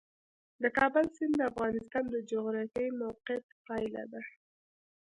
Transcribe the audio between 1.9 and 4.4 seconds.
د جغرافیایي موقیعت پایله ده.